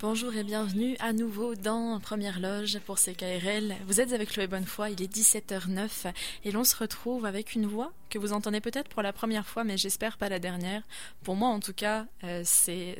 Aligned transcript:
Bonjour 0.00 0.34
et 0.34 0.44
bienvenue 0.44 0.96
à 1.00 1.12
nouveau 1.12 1.54
dans 1.54 1.98
Première 2.00 2.40
Loge 2.40 2.78
pour 2.80 2.98
CKRL. 2.98 3.74
Vous 3.86 4.00
êtes 4.00 4.12
avec 4.12 4.30
Chloé 4.30 4.46
Bonnefoy, 4.46 4.92
il 4.92 5.02
est 5.02 5.12
17h09 5.12 6.12
et 6.44 6.52
l'on 6.52 6.64
se 6.64 6.76
retrouve 6.76 7.24
avec 7.24 7.54
une 7.54 7.66
voix 7.66 7.92
que 8.14 8.18
vous 8.18 8.32
entendez 8.32 8.60
peut-être 8.60 8.88
pour 8.88 9.02
la 9.02 9.12
première 9.12 9.46
fois, 9.46 9.64
mais 9.64 9.76
j'espère 9.76 10.18
pas 10.18 10.28
la 10.28 10.38
dernière. 10.38 10.82
Pour 11.24 11.34
moi, 11.34 11.48
en 11.48 11.58
tout 11.58 11.72
cas, 11.72 12.06
euh, 12.22 12.42
c'est 12.44 12.96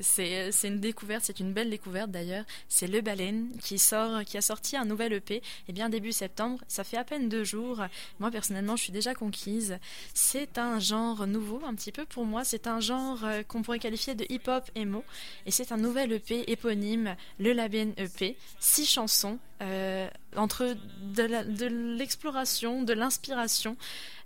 une 0.65 0.81
découverte, 0.81 1.23
c'est 1.25 1.39
une 1.39 1.53
belle 1.53 1.71
découverte 1.71 2.11
d'ailleurs. 2.11 2.45
C'est 2.69 2.89
Le 2.89 3.01
Baleine 3.01 3.51
qui 3.63 3.79
sort, 3.79 4.25
qui 4.25 4.37
a 4.37 4.41
sorti 4.41 4.77
un 4.77 4.85
nouvel 4.85 5.13
EP. 5.13 5.37
Et 5.37 5.43
eh 5.69 5.73
bien 5.73 5.89
début 5.89 6.11
septembre, 6.11 6.59
ça 6.67 6.83
fait 6.83 6.97
à 6.97 7.05
peine 7.05 7.29
deux 7.29 7.45
jours. 7.45 7.85
Moi 8.19 8.33
personnellement, 8.33 8.75
je 8.75 8.83
suis 8.83 8.93
déjà 8.93 9.15
conquise. 9.15 9.79
C'est 10.15 10.59
un 10.59 10.81
genre 10.81 11.29
nouveau, 11.29 11.63
un 11.65 11.75
petit 11.75 11.93
peu 11.93 12.05
pour 12.07 12.25
moi. 12.25 12.43
C'est 12.45 12.67
un 12.67 12.81
genre 12.81 13.25
euh, 13.25 13.43
qu'on 13.45 13.63
pourrait 13.63 13.79
qualifier 13.79 14.17
de 14.17 14.27
hip-hop 14.29 14.69
emo, 14.75 15.05
et 15.47 15.53
c'est 15.53 15.71
un 15.71 15.77
nouvel 15.77 16.13
EP 16.13 16.51
éponyme, 16.51 17.15
Le 17.39 17.53
Labène 17.53 17.95
EP, 17.99 18.37
six 18.59 18.87
chansons 18.87 19.39
euh, 19.63 20.09
entre 20.37 20.77
de 21.15 21.67
l'exploration, 21.97 22.83
de 22.83 22.93
l'inspiration, 22.93 23.77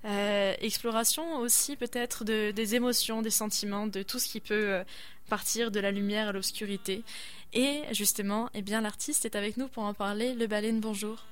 euh, 0.06 0.54
exploration 0.60 1.38
aussi 1.38 1.76
peut-être 1.76 2.24
de, 2.24 2.50
des 2.50 2.74
émotions, 2.74 3.20
des 3.20 3.30
sentiments, 3.30 3.86
de 3.86 4.02
tout 4.02 4.18
ce 4.18 4.28
qui 4.28 4.40
peut 4.40 4.54
euh, 4.54 4.84
partir 5.28 5.70
de 5.70 5.80
la 5.80 5.90
lumière 5.90 6.28
à 6.28 6.32
l'obscurité. 6.32 7.02
Et 7.52 7.82
justement, 7.92 8.48
eh 8.54 8.62
bien 8.62 8.80
l'artiste 8.80 9.26
est 9.26 9.36
avec 9.36 9.58
nous 9.58 9.68
pour 9.68 9.82
en 9.82 9.92
parler. 9.92 10.32
Le 10.32 10.46
baleine, 10.46 10.80
bonjour. 10.80 11.24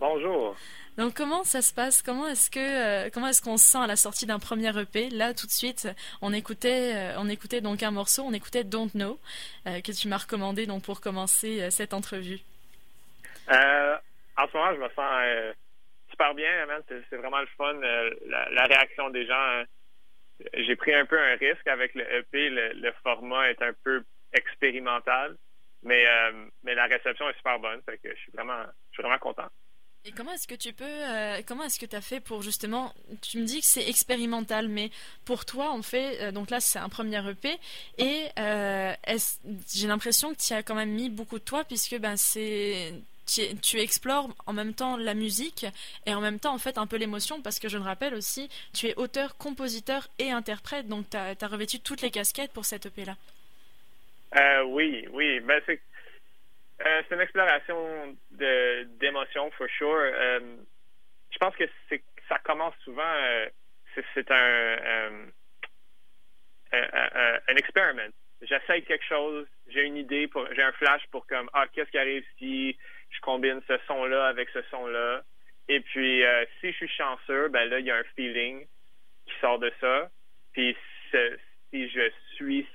Bonjour. 0.00 0.56
Donc 0.98 1.14
comment 1.14 1.44
ça 1.44 1.62
se 1.62 1.72
passe? 1.72 2.02
Comment 2.02 2.26
est-ce 2.26 2.50
que 2.50 3.08
comment 3.10 3.28
est-ce 3.28 3.42
qu'on 3.42 3.58
se 3.58 3.66
sent 3.66 3.78
à 3.78 3.86
la 3.86 3.96
sortie 3.96 4.26
d'un 4.26 4.38
premier 4.38 4.76
EP 4.76 5.08
Là 5.10 5.34
tout 5.34 5.46
de 5.46 5.52
suite, 5.52 5.88
on 6.20 6.32
écoutait 6.32 7.14
on 7.16 7.28
écoutait 7.28 7.60
donc 7.60 7.82
un 7.82 7.90
morceau, 7.90 8.22
on 8.22 8.32
écoutait 8.32 8.64
Don't 8.64 8.90
Know 8.94 9.18
que 9.64 9.92
tu 9.92 10.08
m'as 10.08 10.18
recommandé 10.18 10.66
donc 10.66 10.82
pour 10.82 11.00
commencer 11.00 11.70
cette 11.70 11.94
entrevue. 11.94 12.40
Euh, 13.50 13.96
en 14.36 14.46
ce 14.48 14.56
moment, 14.56 14.74
je 14.74 14.80
me 14.80 14.88
sens 14.90 15.10
euh, 15.10 15.52
super 16.10 16.34
bien, 16.34 16.66
C'est 16.88 17.16
vraiment 17.16 17.40
le 17.40 17.48
fun. 17.56 17.74
Euh, 17.74 18.10
la, 18.26 18.64
réaction 18.64 19.10
des 19.10 19.26
gens. 19.26 19.34
Hein. 19.34 19.64
J'ai 20.54 20.76
pris 20.76 20.94
un 20.94 21.04
peu 21.04 21.18
un 21.18 21.36
risque 21.36 21.66
avec 21.66 21.94
le 21.94 22.02
EP. 22.14 22.50
Le, 22.50 22.92
format 23.02 23.50
est 23.50 23.62
un 23.62 23.72
peu 23.84 24.02
expérimental, 24.32 25.36
mais, 25.82 26.04
mais 26.62 26.74
la 26.74 26.86
réception 26.86 27.28
est 27.28 27.36
super 27.36 27.58
bonne. 27.58 27.82
Fait 27.82 28.00
je 28.04 28.14
suis 28.14 28.32
vraiment, 28.32 28.62
je 28.90 28.94
suis 28.94 29.02
vraiment 29.02 29.18
content. 29.18 29.48
Et 30.06 30.12
comment 30.12 30.32
est-ce 30.32 30.48
que 30.48 30.54
tu 30.54 30.72
peux, 30.72 31.42
comment 31.46 31.64
est-ce 31.64 31.78
que 31.78 31.84
tu 31.84 31.94
as 31.94 32.00
fait 32.00 32.20
pour 32.20 32.40
justement, 32.40 32.94
tu 33.20 33.38
me 33.38 33.44
dis 33.44 33.60
que 33.60 33.66
c'est 33.66 33.86
expérimental, 33.86 34.68
mais 34.68 34.90
pour 35.26 35.44
toi, 35.44 35.74
on 35.74 35.82
fait, 35.82 36.32
donc 36.32 36.48
là 36.48 36.60
c'est 36.60 36.78
un 36.78 36.88
premier 36.88 37.20
EP, 37.28 37.58
et 37.98 38.28
j'ai 39.74 39.88
l'impression 39.88 40.32
que 40.32 40.40
tu 40.40 40.54
as 40.54 40.62
quand 40.62 40.76
même 40.76 40.92
mis 40.92 41.10
beaucoup 41.10 41.38
de 41.38 41.44
toi, 41.44 41.64
puisque 41.64 41.98
ben 41.98 42.16
c'est, 42.16 42.94
tu, 43.62 43.78
explores 43.78 44.28
en 44.46 44.52
même 44.52 44.74
temps 44.74 44.96
la 44.96 45.14
musique 45.14 45.66
et 46.06 46.14
en 46.14 46.20
même 46.20 46.38
temps 46.38 46.54
en 46.54 46.58
fait 46.58 46.78
un 46.78 46.86
peu 46.86 46.96
l'émotion 46.96 47.42
parce 47.42 47.58
que 47.58 47.68
je 47.68 47.78
me 47.78 47.84
rappelle 47.84 48.14
aussi, 48.14 48.48
tu 48.74 48.86
es 48.86 48.94
auteur, 48.96 49.36
compositeur 49.36 50.08
et 50.18 50.30
interprète, 50.30 50.86
donc 50.88 51.08
tu 51.10 51.16
as, 51.16 51.46
revêtu 51.46 51.80
toutes 51.80 52.02
les 52.02 52.10
casquettes 52.10 52.52
pour 52.52 52.64
cette 52.64 52.86
EP-là. 52.86 53.16
Euh, 54.36 54.62
oui, 54.64 55.06
oui. 55.12 55.40
Ben, 55.40 55.60
c'est 55.66 55.80
euh, 56.86 57.02
une 57.10 57.20
exploration 57.20 58.16
d'émotions, 58.30 59.50
for 59.52 59.68
sure. 59.68 59.88
Euh, 59.88 60.40
je 61.30 61.38
pense 61.38 61.54
que 61.56 61.64
ça 62.28 62.38
commence 62.38 62.74
souvent, 62.84 63.02
c'est 64.14 64.30
un, 64.30 65.26
un, 66.72 67.56
expériment 67.56 68.10
j'essaye 68.42 68.82
quelque 68.84 69.04
chose, 69.04 69.46
j'ai 69.68 69.84
une 69.84 69.96
idée, 69.96 70.28
j'ai 70.52 70.62
un 70.62 70.72
flash 70.72 71.02
pour 71.10 71.26
comme, 71.26 71.50
ah, 71.52 71.66
qu'est-ce 71.72 71.90
qui 71.90 71.98
arrive 71.98 72.24
si 72.38 72.76
je 73.10 73.20
combine 73.20 73.60
ce 73.68 73.78
son-là 73.86 74.26
avec 74.26 74.48
ce 74.50 74.62
son-là. 74.70 75.22
Et 75.68 75.80
puis, 75.80 76.24
euh, 76.24 76.44
si 76.60 76.72
je 76.72 76.76
suis 76.76 76.88
chanceux, 76.88 77.48
ben 77.48 77.68
là, 77.68 77.78
il 77.78 77.86
y 77.86 77.90
a 77.90 77.96
un 77.96 78.04
feeling 78.16 78.66
qui 79.26 79.34
sort 79.40 79.58
de 79.58 79.72
ça. 79.80 80.10
Puis, 80.52 80.76
si 81.12 81.88
je 81.88 82.10
suis 82.34 82.66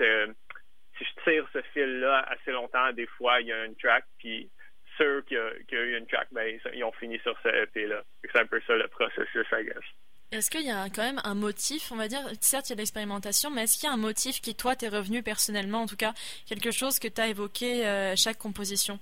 si 0.98 1.04
je 1.04 1.24
tire 1.24 1.48
ce 1.52 1.62
fil-là 1.74 2.26
assez 2.30 2.52
longtemps, 2.52 2.94
des 2.94 3.08
fois, 3.08 3.42
il 3.42 3.48
y 3.48 3.52
a 3.52 3.66
une 3.66 3.76
track, 3.76 4.06
puis 4.18 4.50
ceux 4.98 5.22
qui 5.24 5.38
ont 5.38 5.52
eu 5.72 5.98
une 5.98 6.08
track, 6.08 6.28
ben, 6.32 6.58
ils 6.74 6.84
ont 6.84 6.92
fini 6.94 7.20
sur 7.20 7.38
ce 7.44 7.50
EP-là. 7.50 8.02
C'est 8.24 8.40
un 8.40 8.46
peu 8.46 8.62
ça 8.66 8.76
le 8.76 8.88
processus, 8.88 9.46
I 9.52 9.66
guess. 9.66 9.84
Est-ce 10.32 10.50
qu'il 10.50 10.66
y 10.66 10.72
a 10.72 10.86
quand 10.90 11.04
même 11.04 11.22
un 11.24 11.36
motif, 11.36 11.92
on 11.92 11.96
va 11.96 12.08
dire, 12.08 12.22
certes 12.42 12.70
il 12.70 12.72
y 12.72 12.74
a 12.74 12.76
de 12.76 12.82
l'expérimentation, 12.82 13.52
mais 13.52 13.64
est-ce 13.64 13.78
qu'il 13.78 13.88
y 13.88 13.92
a 13.92 13.94
un 13.94 13.98
motif 13.98 14.42
qui, 14.42 14.56
toi, 14.56 14.76
t'est 14.76 14.88
revenu 14.88 15.22
personnellement, 15.22 15.82
en 15.82 15.86
tout 15.86 15.96
cas, 15.96 16.14
quelque 16.48 16.72
chose 16.72 17.00
que 17.00 17.08
tu 17.08 17.22
as 17.22 17.28
évoqué 17.28 17.86
euh, 17.86 18.16
chaque 18.16 18.38
composition? 18.38 19.00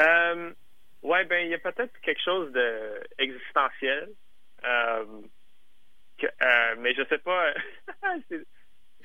Euh, 0.00 0.52
ouais, 1.02 1.24
ben 1.24 1.44
il 1.44 1.50
y 1.50 1.54
a 1.54 1.58
peut-être 1.58 1.98
quelque 2.00 2.22
chose 2.22 2.52
de. 2.52 3.02
Euh, 4.64 5.22
euh, 6.24 6.74
mais 6.78 6.94
je 6.94 7.04
sais 7.08 7.18
pas. 7.18 7.52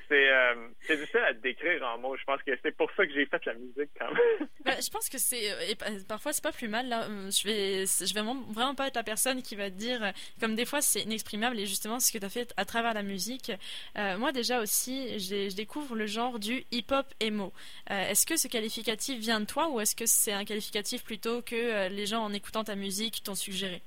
c'est 0.08 0.30
euh, 0.30 0.68
difficile 0.88 1.20
à 1.20 1.32
décrire 1.32 1.82
en 1.84 1.98
mots. 1.98 2.16
Je 2.16 2.24
pense 2.24 2.42
que 2.42 2.52
c'est 2.62 2.76
pour 2.76 2.90
ça 2.92 3.06
que 3.06 3.12
j'ai 3.12 3.26
fait 3.26 3.44
la 3.44 3.54
musique 3.54 3.90
quand 3.98 4.12
même. 4.12 4.48
Ben, 4.64 4.74
je 4.82 4.90
pense 4.90 5.08
que 5.08 5.18
c'est 5.18 5.52
euh, 5.52 5.70
et 5.70 5.76
parfois 6.08 6.32
c'est 6.32 6.42
pas 6.42 6.50
plus 6.50 6.66
mal. 6.66 6.88
Là, 6.88 7.04
euh, 7.04 7.30
je 7.30 7.46
vais 7.46 7.84
je 7.86 8.14
vais 8.14 8.22
vraiment 8.52 8.74
pas 8.74 8.88
être 8.88 8.96
la 8.96 9.04
personne 9.04 9.40
qui 9.42 9.54
va 9.54 9.70
te 9.70 9.76
dire 9.76 10.12
comme 10.40 10.56
des 10.56 10.64
fois 10.64 10.80
c'est 10.80 11.02
inexprimable 11.02 11.58
et 11.60 11.66
justement 11.66 12.00
ce 12.00 12.10
que 12.10 12.18
tu 12.18 12.24
as 12.24 12.28
fait 12.28 12.52
à 12.56 12.64
travers 12.64 12.92
la 12.92 13.02
musique. 13.02 13.52
moi 13.94 14.32
déjà 14.32 14.60
aussi 14.60 15.18
je 15.20 15.54
découvre 15.54 15.94
le 15.94 16.06
genre 16.06 16.40
du 16.40 16.64
hip 16.72 16.86
hop 16.90 17.06
emo. 17.20 17.52
est-ce 17.88 18.26
que 18.26 18.36
ce 18.36 18.48
qualificatif 18.48 19.20
vient 19.20 19.38
de 19.40 19.46
toi 19.46 19.68
ou 19.68 19.80
est-ce 19.80 19.94
que 19.94 20.06
c'est 20.06 20.32
un 20.32 20.44
qualificatif 20.44 21.04
plutôt 21.04 21.42
que 21.42 21.88
les 21.88 22.06
gens 22.06 22.24
en 22.24 22.32
écoutant 22.32 22.64
ta 22.64 22.74
musique 22.74 23.22
t'ont 23.22 23.36
suggéré? 23.36 23.82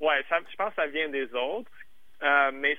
ouais, 0.00 0.24
ça, 0.28 0.40
je 0.50 0.56
pense 0.56 0.70
que 0.70 0.82
ça 0.82 0.86
vient 0.88 1.08
des 1.08 1.32
autres. 1.32 1.70
mais 2.52 2.76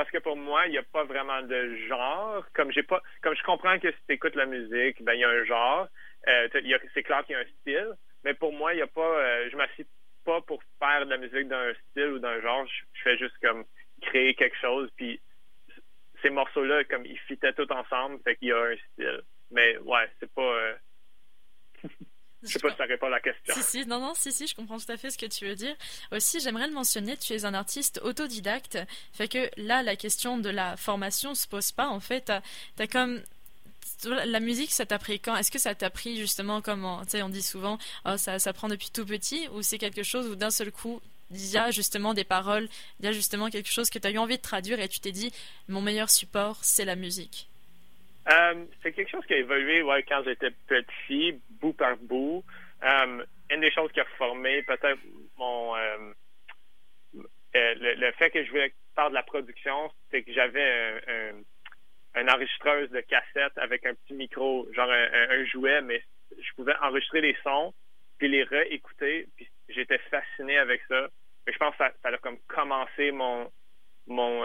parce 0.00 0.10
que 0.12 0.18
pour 0.18 0.38
moi, 0.38 0.66
il 0.66 0.70
n'y 0.70 0.78
a 0.78 0.82
pas 0.82 1.04
vraiment 1.04 1.42
de 1.42 1.76
genre. 1.86 2.42
Comme 2.54 2.72
j'ai 2.72 2.82
pas, 2.82 3.02
comme 3.20 3.36
je 3.36 3.42
comprends 3.42 3.78
que 3.78 3.90
si 3.90 3.98
tu 4.08 4.14
écoutes 4.14 4.34
la 4.34 4.46
musique, 4.46 5.04
ben 5.04 5.12
il 5.12 5.20
y 5.20 5.24
a 5.24 5.28
un 5.28 5.44
genre. 5.44 5.88
Euh, 6.26 6.48
c'est 6.94 7.02
clair 7.02 7.22
qu'il 7.26 7.34
y 7.34 7.38
a 7.38 7.42
un 7.42 7.60
style, 7.60 7.92
mais 8.24 8.32
pour 8.32 8.54
moi, 8.54 8.72
il 8.72 8.78
y 8.78 8.82
a 8.82 8.86
pas. 8.86 9.02
Euh, 9.02 9.50
je 9.52 9.56
m'assieds 9.58 9.84
pas 10.24 10.40
pour 10.40 10.62
faire 10.78 11.04
de 11.04 11.10
la 11.10 11.18
musique 11.18 11.48
d'un 11.48 11.74
style 11.74 12.12
ou 12.12 12.18
d'un 12.18 12.40
genre. 12.40 12.66
Je, 12.66 13.02
fais 13.02 13.18
juste 13.18 13.36
comme 13.42 13.66
créer 14.00 14.34
quelque 14.34 14.56
chose. 14.56 14.88
Puis 14.96 15.20
ces 16.22 16.30
morceaux-là, 16.30 16.84
comme 16.84 17.04
ils 17.04 17.20
fitaient 17.28 17.52
tout 17.52 17.70
ensemble, 17.70 18.20
fait 18.24 18.36
qu'il 18.36 18.48
y 18.48 18.52
a 18.52 18.58
un 18.58 18.76
style. 18.92 19.20
Mais 19.50 19.76
ouais, 19.80 20.08
c'est 20.18 20.32
pas. 20.32 20.40
Euh, 20.40 20.74
je 22.42 22.48
sais 22.48 22.58
pas 22.58 22.70
si 22.70 22.76
ça 22.76 22.84
répond 22.84 23.06
à 23.06 23.10
la 23.10 23.20
question. 23.20 23.54
Si, 23.54 23.62
si, 23.62 23.86
non, 23.86 24.00
non, 24.00 24.14
si, 24.14 24.32
si, 24.32 24.46
je 24.46 24.54
comprends 24.54 24.78
tout 24.78 24.90
à 24.90 24.96
fait 24.96 25.10
ce 25.10 25.18
que 25.18 25.26
tu 25.26 25.46
veux 25.46 25.54
dire. 25.54 25.74
Aussi, 26.12 26.40
j'aimerais 26.40 26.66
le 26.66 26.72
mentionner, 26.72 27.16
tu 27.16 27.34
es 27.34 27.44
un 27.44 27.54
artiste 27.54 28.00
autodidacte. 28.02 28.78
Fait 29.12 29.28
que 29.28 29.50
là, 29.56 29.82
la 29.82 29.96
question 29.96 30.38
de 30.38 30.48
la 30.48 30.76
formation 30.76 31.34
se 31.34 31.46
pose 31.46 31.72
pas. 31.72 31.88
En 31.88 32.00
fait, 32.00 32.24
t'as 32.26 32.40
as 32.78 32.86
comme 32.86 33.22
la 34.04 34.40
musique, 34.40 34.70
ça 34.70 34.86
t'a 34.86 34.98
pris 34.98 35.20
quand? 35.20 35.36
Est-ce 35.36 35.50
que 35.50 35.58
ça 35.58 35.74
t'a 35.74 35.90
pris 35.90 36.16
justement 36.16 36.62
comme 36.62 36.86
tu 37.02 37.10
sais, 37.10 37.22
on 37.22 37.28
dit 37.28 37.42
souvent, 37.42 37.78
oh, 38.06 38.16
ça, 38.16 38.38
ça 38.38 38.52
prend 38.52 38.68
depuis 38.68 38.90
tout 38.90 39.04
petit, 39.04 39.48
ou 39.52 39.62
c'est 39.62 39.78
quelque 39.78 40.02
chose 40.02 40.26
où 40.26 40.36
d'un 40.36 40.50
seul 40.50 40.72
coup, 40.72 41.02
il 41.30 41.50
y 41.50 41.58
a 41.58 41.70
justement 41.70 42.14
des 42.14 42.24
paroles, 42.24 42.68
il 42.98 43.06
y 43.06 43.08
a 43.08 43.12
justement 43.12 43.50
quelque 43.50 43.70
chose 43.70 43.90
que 43.90 43.98
tu 43.98 44.06
as 44.06 44.10
eu 44.10 44.18
envie 44.18 44.36
de 44.36 44.42
traduire 44.42 44.80
et 44.80 44.88
tu 44.88 45.00
t'es 45.00 45.12
dit, 45.12 45.32
mon 45.68 45.80
meilleur 45.80 46.10
support, 46.10 46.58
c'est 46.62 46.84
la 46.84 46.96
musique? 46.96 47.48
Euh, 48.30 48.64
c'est 48.82 48.92
quelque 48.92 49.10
chose 49.10 49.24
qui 49.26 49.34
a 49.34 49.38
évolué 49.38 49.82
ouais, 49.82 50.04
quand 50.06 50.22
j'étais 50.24 50.50
petit, 50.66 51.34
bout 51.60 51.72
par 51.72 51.96
bout. 51.96 52.44
Euh, 52.82 53.24
une 53.50 53.60
des 53.60 53.70
choses 53.70 53.90
qui 53.92 54.00
a 54.00 54.04
formé 54.16 54.62
peut-être 54.62 54.98
mon 55.36 55.76
euh, 55.76 56.12
le, 57.52 58.12
fait 58.12 58.30
que 58.30 58.44
je 58.44 58.50
voulais 58.50 58.72
faire 58.94 59.10
de 59.10 59.14
la 59.14 59.22
production, 59.22 59.90
c'est 60.10 60.22
que 60.22 60.32
j'avais 60.32 61.00
un, 62.14 62.28
enregistreuse 62.28 62.90
de 62.90 63.00
cassette 63.00 63.56
avec 63.56 63.84
un 63.86 63.94
petit 63.94 64.14
micro, 64.14 64.68
genre 64.72 64.90
un, 64.90 65.44
jouet, 65.46 65.80
mais 65.82 66.02
je 66.38 66.52
pouvais 66.54 66.74
enregistrer 66.80 67.20
les 67.20 67.36
sons 67.42 67.74
puis 68.18 68.28
les 68.28 68.44
réécouter. 68.44 69.26
Puis 69.36 69.48
j'étais 69.68 69.98
fasciné 70.10 70.58
avec 70.58 70.82
ça. 70.88 71.08
Je 71.46 71.58
pense 71.58 71.72
que 71.72 71.78
ça, 71.78 71.92
a 72.04 72.18
comme 72.18 72.38
commencé 72.46 73.10
mon 73.10 73.50
mon 74.06 74.44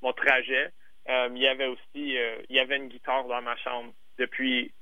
mon 0.00 0.12
trajet. 0.12 0.72
Euh, 1.08 1.28
il 1.34 1.42
y 1.42 1.46
avait 1.46 1.66
aussi, 1.66 2.18
euh, 2.18 2.42
il 2.48 2.56
y 2.56 2.60
avait 2.60 2.76
une 2.76 2.88
guitare 2.88 3.24
dans 3.26 3.42
ma 3.42 3.56
chambre 3.56 3.92
depuis 4.18 4.72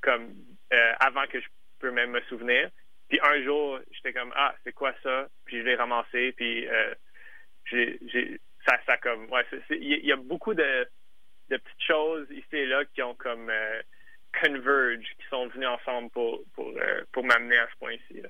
comme 0.00 0.34
euh, 0.72 0.92
avant 1.00 1.26
que 1.26 1.40
je 1.40 1.46
peux 1.78 1.90
même 1.90 2.10
me 2.10 2.20
souvenir. 2.22 2.70
Puis 3.08 3.18
un 3.22 3.42
jour, 3.42 3.78
j'étais 3.92 4.12
comme 4.12 4.32
ah 4.36 4.54
c'est 4.64 4.72
quoi 4.72 4.92
ça? 5.02 5.28
Puis 5.44 5.58
je 5.58 5.62
l'ai 5.62 5.76
ramassé. 5.76 6.32
Puis 6.32 6.66
j'ai, 7.66 7.98
j'ai 8.06 8.40
ça, 8.66 8.76
ça 8.86 8.96
comme 8.96 9.30
ouais, 9.30 9.44
il 9.70 10.04
y, 10.04 10.12
a 10.12 10.16
beaucoup 10.16 10.54
de, 10.54 10.88
de 11.50 11.56
petites 11.56 11.86
choses 11.86 12.26
ici 12.30 12.56
et 12.56 12.66
là 12.66 12.84
qui 12.84 13.02
ont 13.02 13.14
comme 13.14 13.52
converge, 14.40 15.04
qui 15.18 15.26
sont 15.30 15.46
venus 15.48 15.68
ensemble 15.68 16.10
pour, 16.10 16.42
pour, 16.54 16.72
pour 17.12 17.24
m'amener 17.24 17.58
à 17.58 17.68
ce 17.68 17.76
point-ci. 17.78 18.22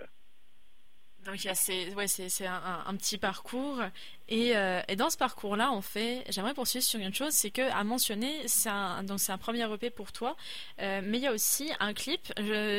Donc 1.26 1.36
c'est 1.54 1.92
ouais, 1.94 2.06
c'est 2.06 2.46
un, 2.46 2.84
un, 2.86 2.96
petit 2.96 3.18
parcours 3.18 3.80
et, 4.28 4.56
euh, 4.56 4.80
et 4.88 4.96
dans 4.96 5.10
ce 5.10 5.18
parcours-là, 5.18 5.70
en 5.70 5.82
fait, 5.82 6.24
j'aimerais 6.30 6.54
poursuivre 6.54 6.84
sur 6.84 7.00
une 7.00 7.12
chose, 7.12 7.32
c'est 7.32 7.50
que 7.50 7.62
à 7.72 7.82
mentionner, 7.84 8.46
c'est 8.46 8.68
un 8.68 9.02
donc 9.02 9.18
c'est 9.18 9.32
un 9.32 9.38
premier 9.38 9.70
EP 9.72 9.90
pour 9.90 10.12
toi, 10.12 10.36
euh, 10.80 11.00
mais 11.02 11.18
il 11.18 11.24
y 11.24 11.26
a 11.26 11.32
aussi 11.32 11.72
un 11.80 11.94
clip. 11.94 12.32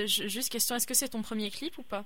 juste 0.08 0.50
question, 0.50 0.76
est-ce 0.76 0.88
que 0.88 0.94
c'est 0.94 1.10
ton 1.10 1.22
premier 1.22 1.52
clip 1.52 1.78
ou 1.78 1.84
pas? 1.84 2.06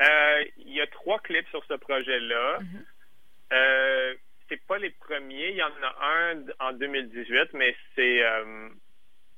Euh, 0.00 0.44
Il 0.58 0.72
y 0.72 0.80
a 0.80 0.86
trois 0.86 1.18
clips 1.18 1.48
sur 1.50 1.64
ce 1.66 1.74
projet-là. 1.74 2.58
Mm-hmm. 2.60 4.16
c'est 4.48 4.66
pas 4.66 4.78
les 4.78 4.90
premiers, 4.90 5.50
il 5.50 5.56
y 5.56 5.62
en 5.62 5.72
a 5.82 6.06
un 6.06 6.68
en 6.68 6.72
2018, 6.72 7.52
mais 7.52 7.76
c'est 7.94 8.22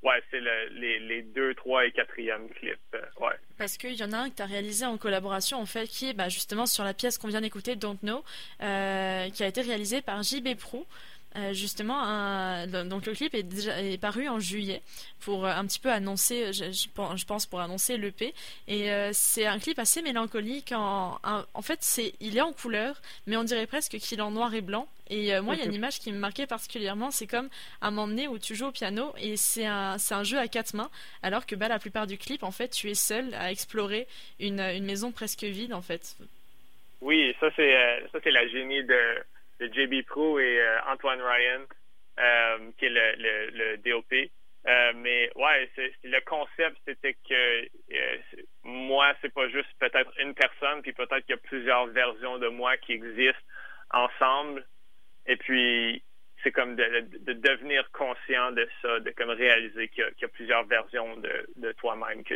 Ouais, 0.03 0.21
c'est 0.31 0.39
les, 0.71 0.99
les 0.99 1.21
deux, 1.21 1.53
trois 1.53 1.85
et 1.85 1.91
quatrième 1.91 2.49
clips. 2.49 2.79
Euh, 2.95 3.01
ouais. 3.19 3.35
Parce 3.57 3.77
qu'il 3.77 3.93
y 3.93 4.03
en 4.03 4.11
a 4.13 4.17
un 4.17 4.29
que 4.31 4.35
tu 4.35 4.41
as 4.41 4.47
réalisé 4.47 4.85
en 4.85 4.97
collaboration, 4.97 5.59
en 5.59 5.67
fait, 5.67 5.87
qui 5.87 6.09
est 6.09 6.13
bah, 6.13 6.27
justement 6.27 6.65
sur 6.65 6.83
la 6.83 6.95
pièce 6.95 7.19
qu'on 7.19 7.27
vient 7.27 7.41
d'écouter, 7.41 7.75
Don't 7.75 7.99
Know, 8.01 8.23
euh, 8.61 9.29
qui 9.29 9.43
a 9.43 9.47
été 9.47 9.61
réalisé 9.61 10.01
par 10.01 10.23
JB 10.23 10.55
Pro. 10.57 10.87
Euh, 11.37 11.53
justement, 11.53 12.01
un, 12.03 12.67
donc 12.85 13.05
le 13.05 13.13
clip 13.13 13.33
est 13.33 13.43
déjà 13.43 13.81
est 13.81 13.97
paru 13.97 14.27
en 14.27 14.39
juillet 14.39 14.81
pour 15.21 15.45
un 15.45 15.65
petit 15.65 15.79
peu 15.79 15.89
annoncer, 15.89 16.51
je, 16.51 16.71
je 16.71 17.25
pense 17.25 17.45
pour 17.45 17.61
annoncer 17.61 17.97
l'EP. 17.97 18.33
Et 18.67 18.89
c'est 19.13 19.45
un 19.45 19.59
clip 19.59 19.79
assez 19.79 20.01
mélancolique. 20.01 20.73
En, 20.75 21.19
en 21.23 21.61
fait, 21.61 21.79
c'est 21.81 22.13
il 22.19 22.37
est 22.37 22.41
en 22.41 22.53
couleur, 22.53 23.01
mais 23.27 23.37
on 23.37 23.43
dirait 23.43 23.67
presque 23.67 23.97
qu'il 23.97 24.19
est 24.19 24.23
en 24.23 24.31
noir 24.31 24.53
et 24.53 24.61
blanc. 24.61 24.87
Et 25.11 25.35
euh, 25.35 25.41
moi, 25.41 25.55
il 25.55 25.59
y 25.59 25.63
a 25.63 25.65
une 25.65 25.73
image 25.73 25.99
qui 25.99 26.09
me 26.13 26.17
marquait 26.17 26.47
particulièrement, 26.47 27.11
c'est 27.11 27.27
comme 27.27 27.49
à 27.81 27.87
un 27.87 27.91
moment 27.91 28.07
donné 28.07 28.29
où 28.29 28.39
tu 28.39 28.55
joues 28.55 28.67
au 28.67 28.71
piano 28.71 29.13
et 29.17 29.35
c'est 29.35 29.65
un, 29.65 29.97
c'est 29.97 30.13
un 30.13 30.23
jeu 30.23 30.39
à 30.39 30.47
quatre 30.47 30.73
mains, 30.73 30.89
alors 31.21 31.45
que 31.45 31.53
bah, 31.53 31.67
la 31.67 31.79
plupart 31.79 32.07
du 32.07 32.17
clip, 32.17 32.43
en 32.43 32.51
fait, 32.51 32.69
tu 32.69 32.89
es 32.89 32.95
seul 32.95 33.33
à 33.33 33.51
explorer 33.51 34.07
une, 34.39 34.61
une 34.61 34.85
maison 34.85 35.11
presque 35.11 35.43
vide, 35.43 35.73
en 35.73 35.81
fait. 35.81 36.15
Oui, 37.01 37.35
ça 37.41 37.49
c'est 37.57 37.75
euh, 37.75 38.07
ça 38.13 38.19
c'est 38.23 38.31
la 38.31 38.47
génie 38.47 38.83
de, 38.85 39.17
de 39.61 39.67
JB 39.67 40.05
Pro 40.05 40.39
et 40.39 40.59
euh, 40.59 40.79
Antoine 40.87 41.21
Ryan, 41.21 41.61
qui 42.77 42.85
est 42.85 42.89
le, 42.89 43.49
le, 43.51 43.77
DOP. 43.77 44.11
mais 44.95 45.31
ouais, 45.35 45.71
le 46.03 46.19
concept, 46.25 46.77
c'était 46.85 47.15
que 47.27 47.67
moi, 48.63 49.13
c'est 49.21 49.33
pas 49.33 49.47
juste 49.49 49.69
peut-être 49.79 50.11
une 50.19 50.33
personne, 50.33 50.81
puis 50.81 50.93
peut-être 50.93 51.21
qu'il 51.21 51.35
y 51.35 51.39
a 51.39 51.41
plusieurs 51.41 51.87
versions 51.87 52.37
de 52.37 52.47
moi 52.49 52.77
qui 52.77 52.93
existent 52.93 53.41
ensemble. 53.91 54.65
Et 55.25 55.37
puis, 55.37 56.03
c'est 56.43 56.51
comme 56.51 56.75
de, 56.75 57.33
devenir 57.33 57.89
conscient 57.91 58.51
de 58.51 58.67
ça, 58.81 58.99
de 58.99 59.11
comme 59.11 59.29
réaliser 59.29 59.87
qu'il 59.89 60.03
y, 60.19 60.25
a 60.25 60.27
plusieurs 60.27 60.65
versions 60.65 61.17
de, 61.17 61.71
toi-même, 61.73 62.23
que 62.23 62.35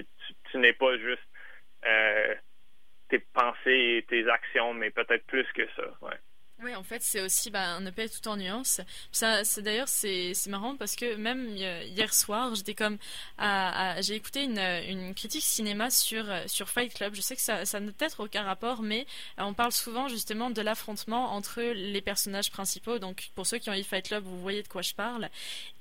tu, 0.51 0.57
n'es 0.57 0.74
pas 0.74 0.98
juste 0.98 1.27
euh, 1.86 2.36
tes 3.10 3.19
pensées 3.19 3.98
et 3.98 4.06
tes 4.07 4.27
actions, 4.30 4.74
mais 4.74 4.92
peut-être 4.92 5.25
plus 5.25 5.48
que 5.54 5.68
ça. 5.75 5.88
Ouais. 6.01 6.18
Oui, 6.63 6.74
en 6.74 6.84
fait, 6.84 7.02
c'est 7.04 7.22
aussi 7.22 7.52
bah, 7.52 7.75
un 7.75 7.86
EP 7.86 8.07
tout 8.07 8.25
en 8.30 8.38
nuances. 8.38 8.80
Ça, 9.12 9.44
c'est 9.44 9.62
d'ailleurs 9.62 9.90
c'est 9.90 10.34
marrant 10.48 10.78
parce 10.78 10.96
que 10.96 11.16
même 11.16 11.50
hier 11.57 12.13
soir, 12.13 12.56
j'étais 12.56 12.74
comme 12.74 12.98
j'ai 14.00 14.16
écouté 14.16 14.44
une, 14.44 15.13
critique 15.16 15.44
cinéma 15.44 15.90
sur 15.90 16.25
sur 16.48 16.69
Fight 16.69 16.94
Club. 16.94 17.13
Je 17.13 17.22
sais 17.22 17.36
que 17.36 17.42
ça 17.42 17.66
ça 17.66 17.80
n'a 17.81 17.92
peut-être 17.92 18.24
aucun 18.24 18.44
rapport, 18.44 18.81
mais 18.81 19.06
on 19.38 19.54
parle 19.54 19.74
souvent 19.74 20.07
justement 20.07 20.50
de 20.50 20.62
l'affrontement 20.62 21.34
entre 21.34 21.62
les 21.62 22.02
personnages 22.02 22.52
principaux. 22.52 23.00
Donc 23.00 23.30
pour 23.36 23.46
ceux 23.46 23.58
qui 23.58 23.69
ont 23.69 23.74
eu 23.74 23.84
Fight 23.84 24.08
Club, 24.08 24.24
vous 24.24 24.40
voyez 24.40 24.63
de 24.63 24.68
quoi 24.69 24.81
je 24.81 24.94
parle. 24.94 25.30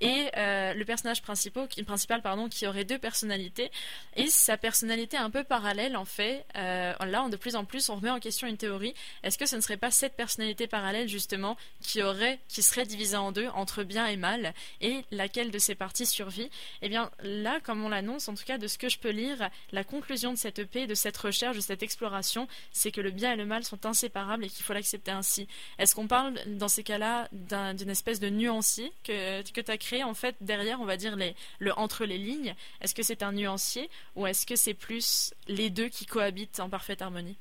Et 0.01 0.29
euh, 0.37 0.75
le 0.75 0.85
personnage 0.85 1.23
principal, 1.23 1.69
principal 1.87 2.21
pardon, 2.21 2.49
qui 2.49 2.67
aurait 2.67 2.85
deux 2.85 2.99
personnalités 2.99 3.71
et 4.17 4.27
sa 4.27 4.57
personnalité 4.57 5.17
un 5.17 5.31
peu 5.31 5.45
parallèle 5.45 5.97
en 5.97 6.05
fait. 6.05 6.45
Euh, 6.57 6.95
là, 7.01 7.29
de 7.29 7.37
plus 7.37 7.55
en 7.55 7.65
plus, 7.65 7.89
on 7.89 7.97
remet 7.97 8.11
en 8.11 8.21
question 8.21 8.49
une 8.49 8.57
théorie. 8.57 8.95
Est-ce 9.23 9.39
que 9.39 9.47
ce 9.47 9.55
ne 9.55 9.61
serait 9.61 9.77
pas 9.77 9.93
cette 9.93 10.17
personnalité 10.17 10.64
parallèle 10.67 11.09
justement 11.09 11.57
qui 11.81 12.03
aurait, 12.03 12.39
qui 12.49 12.63
serait 12.63 12.87
divisé 12.87 13.17
en 13.17 13.33
deux 13.33 13.49
entre 13.49 13.83
bien 13.83 14.07
et 14.07 14.17
mal 14.17 14.55
et 14.81 15.05
laquelle 15.11 15.51
de 15.51 15.59
ces 15.59 15.75
parties 15.75 16.07
survit? 16.07 16.51
Eh 16.83 16.89
bien 16.89 17.11
là, 17.21 17.61
comme 17.61 17.85
on 17.85 17.89
l'annonce, 17.89 18.29
en 18.29 18.35
tout 18.35 18.45
cas 18.45 18.59
de 18.59 18.67
ce 18.67 18.79
que 18.79 18.89
je 18.89 18.99
peux 18.99 19.11
lire, 19.11 19.51
la 19.73 19.85
conclusion 19.85 20.33
de 20.33 20.39
cette 20.39 20.59
EP, 20.59 20.87
de 20.87 20.95
cette 20.95 21.17
recherche, 21.17 21.57
de 21.57 21.61
cette 21.61 21.83
exploration, 21.83 22.49
c'est 22.73 22.91
que 22.91 23.01
le 23.01 23.11
bien 23.11 23.33
et 23.33 23.37
le 23.37 23.47
mal 23.47 23.65
sont 23.65 23.87
inséparables 23.87 24.45
et 24.45 24.49
qu'il 24.49 24.65
faut 24.65 24.73
l'accepter 24.73 25.11
ainsi. 25.11 25.49
Est-ce 25.79 25.95
qu'on 25.95 26.09
parle 26.09 26.35
dans 26.47 26.69
ces 26.69 26.83
cas-là 26.83 27.29
d'une 27.33 27.91
espèce 27.91 28.21
de 28.21 28.29
nuancier 28.29 28.93
que, 29.05 29.43
que 29.51 29.61
tu 29.61 29.71
as 29.71 29.79
créé 29.79 30.05
en 30.05 30.15
fait 30.15 30.37
derrière, 30.41 30.81
on 30.81 30.85
va 30.85 30.97
dire, 30.97 31.17
les, 31.17 31.35
le 31.59 31.77
entre 31.79 32.05
les 32.05 32.19
lignes? 32.19 32.55
Est-ce 32.81 32.95
que 32.95 33.03
c'est 33.03 33.23
un 33.23 33.33
nuancier 33.33 33.89
ou 34.17 34.27
est-ce 34.27 34.47
que 34.47 34.57
c'est 34.57 34.75
plus 34.75 35.35
les 35.49 35.71
deux 35.71 35.89
qui 35.89 36.07
cohabitent 36.07 36.61
en 36.61 36.69
parfaite 36.69 37.03
harmonie? 37.03 37.37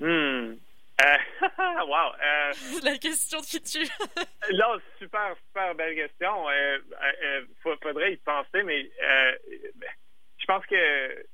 Hmm. 0.00 0.54
Euh, 1.00 1.16
wow. 1.86 2.12
Euh, 2.22 2.52
la 2.82 2.98
question 2.98 3.40
qui 3.40 3.60
tue. 3.62 3.88
là, 4.50 4.76
super, 4.98 5.34
super 5.46 5.74
belle 5.74 5.94
question. 5.94 6.48
Euh, 6.48 6.78
euh 7.24 7.44
faudrait 7.62 8.14
y 8.14 8.16
penser, 8.18 8.62
mais 8.64 8.90
je 10.38 10.46
pense 10.46 10.64
que 10.66 11.26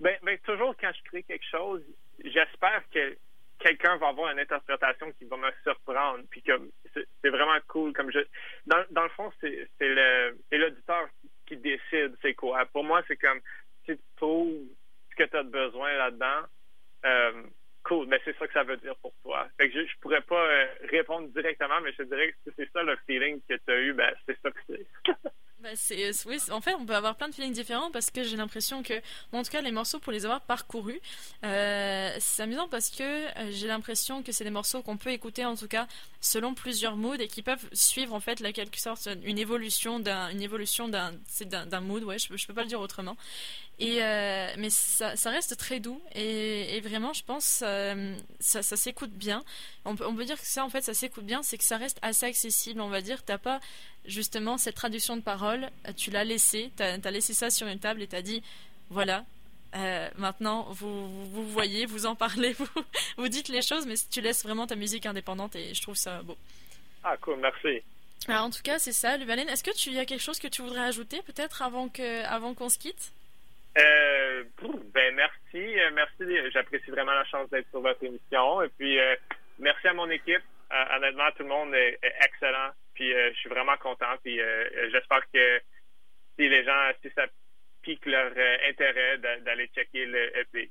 ben, 0.00 0.16
ben, 0.22 0.38
toujours 0.38 0.74
quand 0.80 0.90
je 0.92 1.10
crée 1.10 1.22
quelque 1.22 1.46
chose, 1.50 1.82
j'espère 2.24 2.82
que 2.92 3.16
quelqu'un 3.58 3.96
va 3.96 4.08
avoir 4.08 4.32
une 4.32 4.38
interprétation 4.38 5.12
qui 5.12 5.24
va 5.24 5.36
me 5.36 5.50
surprendre. 5.62 6.24
Puis 6.30 6.42
comme 6.42 6.70
c'est 6.94 7.28
vraiment 7.28 7.58
cool. 7.68 7.92
Comme 7.92 8.10
je, 8.10 8.20
dans, 8.66 8.84
dans 8.90 9.04
le 9.04 9.10
fond, 9.10 9.30
c'est 9.40 9.68
le 9.80 10.36
l'auditeur 10.52 11.08
qui, 11.46 11.56
décide 11.56 12.16
c'est 12.22 12.34
quoi. 12.34 12.66
Pour 12.66 12.84
moi, 12.84 13.02
c'est 13.06 13.16
comme 13.16 13.40
si 13.84 13.96
tu 13.96 14.02
trouves 14.16 14.54
ce 15.10 15.16
que 15.16 15.28
tu 15.28 15.36
as 15.36 15.42
besoin 15.44 15.92
là-dedans. 15.92 16.42
Cool, 17.86 18.08
mais 18.08 18.20
c'est 18.24 18.36
ça 18.36 18.48
que 18.48 18.52
ça 18.52 18.64
veut 18.64 18.76
dire 18.78 18.96
pour 18.96 19.14
toi. 19.22 19.46
Fait 19.56 19.70
que 19.70 19.80
je, 19.80 19.86
je 19.86 19.96
pourrais 20.00 20.20
pas 20.22 20.44
euh, 20.44 20.66
répondre 20.90 21.28
directement, 21.28 21.80
mais 21.82 21.92
je 21.96 22.02
dirais 22.02 22.32
que 22.32 22.50
si 22.50 22.56
c'est 22.56 22.70
ça 22.72 22.82
le 22.82 22.96
feeling 23.06 23.40
que 23.48 23.54
tu 23.54 23.72
as 23.72 23.78
eu, 23.78 23.92
ben 23.92 24.12
c'est 24.26 24.36
ça 24.42 24.50
que 24.50 24.58
c'est. 24.66 24.84
C'est, 25.76 26.10
oui, 26.26 26.38
en 26.50 26.60
fait, 26.60 26.74
on 26.74 26.86
peut 26.86 26.94
avoir 26.94 27.16
plein 27.16 27.28
de 27.28 27.34
feelings 27.34 27.52
différents 27.52 27.90
parce 27.90 28.10
que 28.10 28.22
j'ai 28.22 28.36
l'impression 28.36 28.82
que, 28.82 28.94
en 29.32 29.42
tout 29.42 29.50
cas, 29.50 29.60
les 29.60 29.72
morceaux 29.72 29.98
pour 29.98 30.12
les 30.12 30.24
avoir 30.24 30.40
parcourus, 30.40 31.00
euh, 31.44 32.16
c'est 32.18 32.42
amusant 32.42 32.68
parce 32.68 32.90
que 32.90 33.02
euh, 33.02 33.50
j'ai 33.50 33.66
l'impression 33.66 34.22
que 34.22 34.32
c'est 34.32 34.44
des 34.44 34.50
morceaux 34.50 34.82
qu'on 34.82 34.96
peut 34.96 35.10
écouter 35.10 35.44
en 35.44 35.56
tout 35.56 35.68
cas 35.68 35.86
selon 36.20 36.54
plusieurs 36.54 36.96
moods 36.96 37.20
et 37.20 37.28
qui 37.28 37.42
peuvent 37.42 37.68
suivre 37.72 38.14
en 38.14 38.20
fait 38.20 38.40
la 38.40 38.52
quelque 38.52 38.80
sorte 38.80 39.08
une 39.22 39.38
évolution 39.38 40.00
d'un, 40.00 40.30
une 40.30 40.42
évolution 40.42 40.88
d'un, 40.88 41.12
d'un, 41.44 41.80
mood. 41.80 42.02
Ouais, 42.02 42.18
je, 42.18 42.36
je 42.36 42.46
peux 42.46 42.54
pas 42.54 42.62
le 42.62 42.68
dire 42.68 42.80
autrement. 42.80 43.16
Et 43.78 44.02
euh, 44.02 44.54
mais 44.56 44.70
ça, 44.70 45.30
reste 45.30 45.58
très 45.58 45.80
doux 45.80 46.00
et, 46.14 46.80
vraiment, 46.80 47.12
je 47.12 47.22
pense, 47.22 47.44
ça, 47.44 48.62
ça 48.62 48.76
s'écoute 48.76 49.12
bien. 49.12 49.44
On 49.84 49.94
peut, 49.94 50.06
on 50.06 50.14
peut 50.14 50.24
dire 50.24 50.40
que 50.40 50.46
ça, 50.46 50.64
en 50.64 50.70
fait, 50.70 50.80
ça 50.82 50.94
s'écoute 50.94 51.26
bien, 51.26 51.42
c'est 51.42 51.58
que 51.58 51.64
ça 51.64 51.76
reste 51.76 51.98
assez 52.00 52.24
accessible, 52.26 52.80
on 52.80 52.88
va 52.88 53.02
dire. 53.02 53.22
T'as 53.22 53.38
pas 53.38 53.60
justement 54.06 54.58
cette 54.58 54.74
traduction 54.74 55.16
de 55.16 55.22
parole, 55.22 55.68
tu 55.96 56.10
l'as 56.10 56.24
laissé, 56.24 56.70
tu 56.76 56.82
as, 56.82 57.10
laissé 57.10 57.34
ça 57.34 57.50
sur 57.50 57.66
une 57.66 57.78
table 57.78 58.02
et 58.02 58.06
tu 58.06 58.16
as 58.16 58.22
dit, 58.22 58.42
voilà, 58.90 59.24
euh, 59.74 60.08
maintenant 60.16 60.62
vous, 60.70 61.26
vous 61.26 61.46
voyez, 61.48 61.86
vous 61.86 62.06
en 62.06 62.14
parlez, 62.14 62.52
vous, 62.58 62.68
vous 63.16 63.28
dites 63.28 63.48
les 63.48 63.62
choses, 63.62 63.86
mais 63.86 63.94
tu 64.10 64.20
laisses 64.20 64.44
vraiment 64.44 64.66
ta 64.66 64.76
musique 64.76 65.06
indépendante 65.06 65.56
et 65.56 65.74
je 65.74 65.82
trouve 65.82 65.96
ça 65.96 66.22
beau. 66.22 66.36
Ah 67.04 67.16
cool, 67.18 67.38
merci. 67.40 67.82
Alors, 68.28 68.44
en 68.44 68.50
tout 68.50 68.62
cas, 68.64 68.78
c'est 68.78 68.92
ça, 68.92 69.16
Luvalène. 69.16 69.48
Est-ce 69.48 69.62
que 69.62 69.76
tu 69.76 69.90
y 69.90 69.98
a 69.98 70.04
quelque 70.04 70.22
chose 70.22 70.40
que 70.40 70.48
tu 70.48 70.62
voudrais 70.62 70.80
ajouter 70.80 71.20
peut-être 71.22 71.62
avant 71.62 71.88
qu'on 71.88 72.68
se 72.68 72.78
quitte? 72.78 73.12
Euh, 73.78 74.44
Ben 74.94 75.14
merci, 75.14 75.78
euh, 75.78 75.90
merci. 75.94 76.50
J'apprécie 76.52 76.90
vraiment 76.90 77.12
la 77.12 77.24
chance 77.26 77.48
d'être 77.50 77.68
sur 77.70 77.80
votre 77.80 78.02
émission 78.02 78.62
et 78.62 78.68
puis 78.70 78.98
merci 79.58 79.86
à 79.86 79.92
mon 79.92 80.08
équipe. 80.10 80.42
honnêtement, 80.96 81.30
tout 81.36 81.42
le 81.42 81.50
monde 81.50 81.74
est 81.74 81.98
excellent. 82.24 82.70
Puis 82.96 83.12
euh, 83.12 83.30
je 83.32 83.38
suis 83.38 83.48
vraiment 83.48 83.76
content. 83.76 84.16
Puis 84.24 84.40
euh, 84.40 84.90
j'espère 84.90 85.20
que 85.32 85.60
si 86.36 86.48
les 86.48 86.64
gens, 86.64 86.90
si 87.02 87.10
ça 87.14 87.26
pique 87.82 88.04
leur 88.06 88.32
euh, 88.36 88.56
intérêt 88.68 89.18
d'aller 89.18 89.68
checker 89.68 90.06
le 90.06 90.38
EP. 90.38 90.70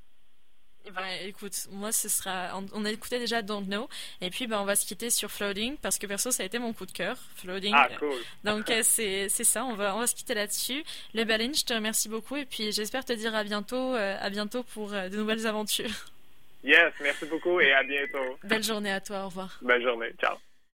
Eh 0.88 0.90
ben, 0.92 1.06
écoute, 1.22 1.66
moi, 1.72 1.90
ce 1.90 2.08
sera. 2.08 2.56
On, 2.72 2.84
a 2.84 2.90
écouté 2.90 3.18
déjà 3.18 3.42
Don't 3.42 3.64
Know, 3.64 3.88
et 4.20 4.30
puis 4.30 4.46
ben, 4.46 4.60
on 4.60 4.64
va 4.64 4.76
se 4.76 4.86
quitter 4.86 5.10
sur 5.10 5.30
Floating 5.32 5.76
parce 5.78 5.98
que 5.98 6.06
perso, 6.06 6.30
ça 6.30 6.44
a 6.44 6.46
été 6.46 6.60
mon 6.60 6.72
coup 6.72 6.86
de 6.86 6.92
cœur, 6.92 7.16
Floating. 7.36 7.72
Ah, 7.74 7.88
cool. 7.98 8.20
Donc 8.44 8.66
c'est 8.82 9.28
ça, 9.28 9.64
on 9.64 9.74
va 9.74 9.96
on 9.96 10.00
va 10.00 10.06
se 10.06 10.14
quitter 10.14 10.34
là-dessus. 10.34 10.84
Le 11.14 11.24
Balin, 11.24 11.52
je 11.52 11.64
te 11.64 11.74
remercie 11.74 12.08
beaucoup, 12.08 12.36
et 12.36 12.44
puis 12.44 12.70
j'espère 12.70 13.04
te 13.04 13.12
dire 13.12 13.34
à 13.34 13.42
bientôt, 13.42 13.94
à 13.94 14.30
bientôt 14.30 14.62
pour 14.62 14.90
de 14.90 15.16
nouvelles 15.16 15.46
aventures. 15.46 15.90
Yes, 16.62 16.92
merci 17.00 17.26
beaucoup 17.26 17.60
et 17.60 17.72
à 17.72 17.82
bientôt. 17.82 18.38
Belle 18.44 18.62
journée 18.62 18.92
à 18.92 19.00
toi, 19.00 19.22
au 19.22 19.26
revoir. 19.26 19.58
Belle 19.62 19.82
journée, 19.82 20.12
ciao. 20.20 20.36